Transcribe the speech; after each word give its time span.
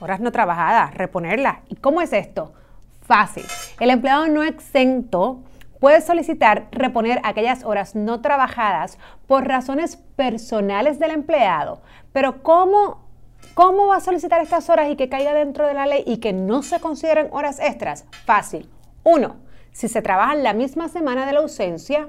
Horas 0.00 0.20
no 0.20 0.32
trabajadas, 0.32 0.94
reponerlas. 0.94 1.58
¿Y 1.68 1.76
cómo 1.76 2.00
es 2.00 2.14
esto? 2.14 2.54
Fácil. 3.02 3.44
El 3.78 3.90
empleado 3.90 4.28
no 4.28 4.42
exento 4.42 5.42
puede 5.80 6.00
solicitar 6.00 6.68
reponer 6.72 7.20
aquellas 7.24 7.62
horas 7.62 7.94
no 7.94 8.22
trabajadas 8.22 8.96
por 9.26 9.46
razones 9.46 9.96
personales 10.16 10.98
del 10.98 11.10
empleado. 11.10 11.82
Pero 12.14 12.42
¿cómo, 12.42 13.06
cómo 13.52 13.88
va 13.88 13.96
a 13.96 14.00
solicitar 14.00 14.40
estas 14.40 14.70
horas 14.70 14.90
y 14.90 14.96
que 14.96 15.10
caiga 15.10 15.34
dentro 15.34 15.66
de 15.66 15.74
la 15.74 15.86
ley 15.86 16.04
y 16.06 16.20
que 16.20 16.32
no 16.32 16.62
se 16.62 16.80
consideren 16.80 17.28
horas 17.32 17.60
extras? 17.60 18.06
Fácil. 18.24 18.66
Uno, 19.04 19.36
si 19.72 19.88
se 19.88 20.00
trabaja 20.00 20.32
en 20.32 20.42
la 20.42 20.54
misma 20.54 20.88
semana 20.88 21.26
de 21.26 21.34
la 21.34 21.40
ausencia. 21.40 22.08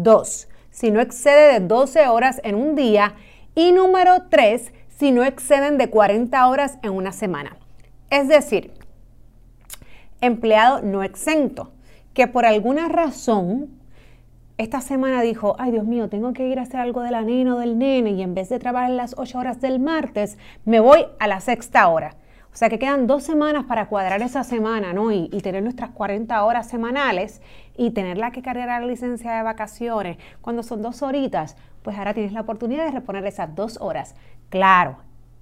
Dos, 0.00 0.46
si 0.70 0.92
no 0.92 1.00
excede 1.00 1.54
de 1.54 1.66
12 1.66 2.06
horas 2.06 2.40
en 2.44 2.54
un 2.54 2.76
día. 2.76 3.14
Y 3.56 3.72
número 3.72 4.28
tres, 4.30 4.72
si 4.96 5.10
no 5.10 5.24
exceden 5.24 5.76
de 5.76 5.90
40 5.90 6.46
horas 6.46 6.78
en 6.84 6.92
una 6.92 7.10
semana. 7.10 7.56
Es 8.08 8.28
decir, 8.28 8.70
empleado 10.20 10.82
no 10.82 11.02
exento 11.02 11.72
que 12.14 12.28
por 12.28 12.46
alguna 12.46 12.86
razón 12.86 13.70
esta 14.56 14.80
semana 14.80 15.20
dijo, 15.22 15.56
ay 15.58 15.72
Dios 15.72 15.84
mío, 15.84 16.08
tengo 16.08 16.32
que 16.32 16.46
ir 16.46 16.60
a 16.60 16.62
hacer 16.62 16.78
algo 16.78 17.02
de 17.02 17.10
la 17.10 17.22
nena 17.22 17.56
o 17.56 17.58
del 17.58 17.76
nene 17.76 18.12
y 18.12 18.22
en 18.22 18.36
vez 18.36 18.48
de 18.50 18.60
trabajar 18.60 18.90
las 18.90 19.16
8 19.18 19.36
horas 19.36 19.60
del 19.60 19.80
martes, 19.80 20.38
me 20.64 20.78
voy 20.78 21.06
a 21.18 21.26
la 21.26 21.40
sexta 21.40 21.88
hora. 21.88 22.14
O 22.58 22.64
sea 22.66 22.70
que 22.70 22.80
quedan 22.80 23.06
dos 23.06 23.22
semanas 23.22 23.66
para 23.66 23.86
cuadrar 23.86 24.20
esa 24.20 24.42
semana, 24.42 24.92
¿no? 24.92 25.12
Y, 25.12 25.30
y, 25.32 25.42
tener 25.42 25.62
nuestras 25.62 25.90
40 25.90 26.44
horas 26.44 26.68
semanales 26.68 27.40
y 27.76 27.92
tenerla 27.92 28.32
que 28.32 28.42
cargar 28.42 28.80
la 28.80 28.84
licencia 28.84 29.30
de 29.36 29.44
vacaciones 29.44 30.18
cuando 30.40 30.64
son 30.64 30.82
dos 30.82 31.02
horitas, 31.02 31.56
pues 31.84 31.96
ahora 31.96 32.14
tienes 32.14 32.32
la 32.32 32.40
oportunidad 32.40 32.86
de 32.86 32.90
reponer 32.90 33.24
esas 33.26 33.54
dos 33.54 33.78
horas. 33.80 34.16
Claro, 34.48 34.96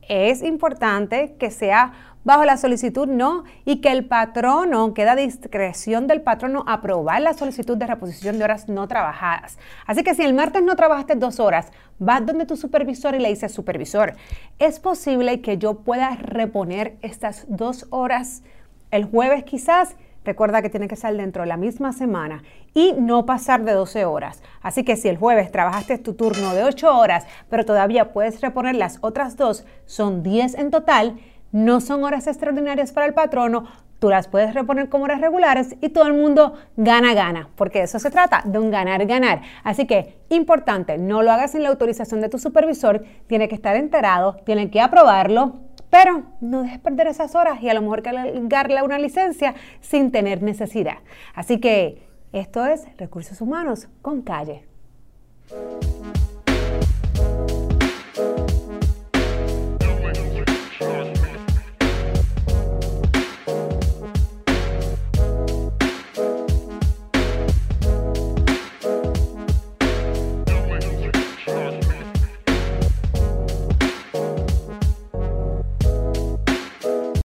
es 0.09 0.43
importante 0.43 1.37
que 1.39 1.51
sea 1.51 1.93
bajo 2.27 2.45
la 2.45 2.57
solicitud 2.57 3.07
no 3.07 3.45
y 3.65 3.81
que 3.81 3.93
el 3.93 4.05
patrono, 4.05 4.95
queda 4.95 5.15
discreción 5.15 6.09
del 6.09 6.23
patrono 6.23 6.65
aprobar 6.67 7.23
la 7.23 7.35
solicitud 7.35 7.77
de 7.77 7.87
reposición 7.87 8.37
de 8.37 8.45
horas 8.45 8.69
no 8.69 8.89
trabajadas. 8.89 9.59
Así 9.87 10.03
que 10.03 10.15
si 10.15 10.25
el 10.25 10.35
martes 10.35 10.65
no 10.65 10.75
trabajaste 10.75 11.15
dos 11.15 11.39
horas, 11.39 11.71
vas 12.01 12.27
donde 12.27 12.45
tu 12.45 12.57
supervisor 12.57 13.15
y 13.15 13.21
le 13.21 13.29
dices, 13.29 13.53
supervisor, 13.53 14.15
es 14.59 14.81
posible 14.81 15.41
que 15.41 15.57
yo 15.57 15.75
pueda 15.75 16.17
reponer 16.17 16.97
estas 17.01 17.45
dos 17.49 17.87
horas 17.91 18.43
el 18.91 19.05
jueves 19.05 19.45
quizás 19.45 19.97
Recuerda 20.27 20.61
que 20.61 20.71
tiene 20.71 20.89
que 20.89 20.97
ser 20.97 21.17
dentro 21.17 21.43
de 21.43 21.49
la 21.49 21.57
misma 21.57 21.93
semana 21.93 22.43
y 22.75 22.95
no 22.99 23.27
pasar 23.27 23.63
de 23.63 23.73
12 23.73 24.07
horas. 24.07 24.43
Así 24.61 24.83
que 24.83 24.97
si 24.97 25.09
el 25.09 25.19
jueves 25.19 25.53
trabajaste 25.53 25.99
tu 25.99 26.15
turno 26.15 26.53
de 26.53 26.65
8 26.65 26.99
horas, 26.99 27.25
pero 27.49 27.65
todavía 27.65 28.13
puedes 28.13 28.41
reponer 28.41 28.75
las 28.75 28.99
otras 29.03 29.37
dos, 29.37 29.65
son 29.85 30.25
10 30.25 30.57
en 30.57 30.73
total, 30.73 31.21
no 31.53 31.81
son 31.81 32.03
horas 32.03 32.27
extraordinarias 32.27 32.91
para 32.91 33.07
el 33.07 33.15
patrono, 33.15 33.67
tú 34.01 34.11
las 34.11 34.27
puedes 34.27 34.53
reponer 34.53 34.89
como 34.89 35.05
horas 35.05 35.21
regulares 35.21 35.77
y 35.81 35.91
todo 35.91 36.09
el 36.09 36.15
mundo 36.15 36.55
gana, 36.77 37.15
gana, 37.15 37.49
porque 37.55 37.79
de 37.79 37.85
eso 37.85 38.01
se 38.01 38.11
trata, 38.11 38.43
de 38.45 38.59
un 38.59 38.73
ganar, 38.73 39.07
ganar. 39.07 39.43
Así 39.63 39.87
que, 39.87 40.19
importante, 40.29 40.99
no 40.99 41.23
lo 41.23 41.31
hagas 41.31 41.53
sin 41.53 41.63
la 41.63 41.69
autorización 41.69 42.21
de 42.21 42.29
tu 42.29 42.41
supervisor, 42.41 43.05
tiene 43.29 43.47
que 43.47 43.55
estar 43.55 43.77
enterado, 43.77 44.39
tiene 44.45 44.73
que 44.73 44.81
aprobarlo 44.81 45.66
pero 45.91 46.25
no 46.41 46.63
dejes 46.63 46.79
perder 46.79 47.07
esas 47.09 47.35
horas 47.35 47.63
y 47.63 47.69
a 47.69 47.75
lo 47.75 47.83
mejor 47.83 48.03
cargarle 48.03 48.83
una 48.83 48.99
licencia 48.99 49.55
sin 49.81 50.11
tener 50.11 50.43
necesidad. 50.43 50.99
Así 51.35 51.59
que 51.59 52.03
esto 52.33 52.67
es 52.67 52.87
Recursos 52.99 53.41
Humanos 53.41 53.89
con 54.03 54.23
Calle. 54.23 54.65